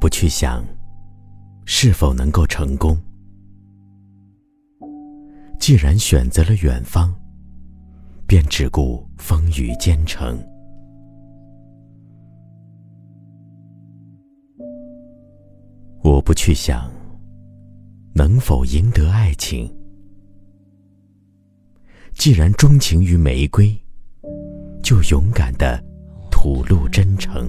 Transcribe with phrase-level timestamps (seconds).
[0.00, 0.64] 不去想
[1.66, 2.98] 是否能够成功。
[5.60, 7.14] 既然选择了远方，
[8.26, 10.42] 便只顾风雨兼程。
[16.02, 16.90] 我不去想
[18.14, 19.70] 能否赢得爱情。
[22.14, 23.78] 既然钟情于玫瑰，
[24.82, 25.78] 就勇敢的
[26.30, 27.48] 吐露真诚。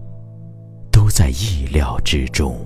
[1.21, 2.59] 在意料之中。